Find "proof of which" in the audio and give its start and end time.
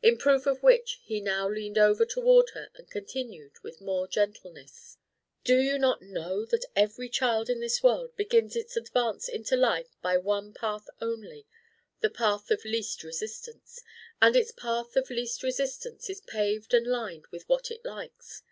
0.16-0.98